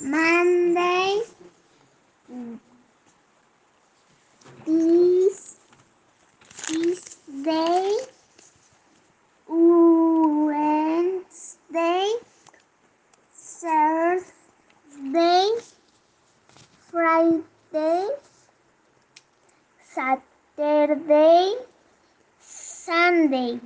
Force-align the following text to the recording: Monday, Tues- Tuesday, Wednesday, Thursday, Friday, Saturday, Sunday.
Monday, 0.00 1.22
Tues- 4.64 5.56
Tuesday, 6.66 7.96
Wednesday, 10.46 12.12
Thursday, 13.34 14.24
Friday, 16.90 18.08
Saturday, 19.82 21.54
Sunday. 22.40 23.60